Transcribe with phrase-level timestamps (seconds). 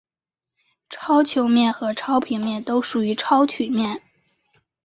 [0.89, 4.01] 超球面和超平面都属于超曲面。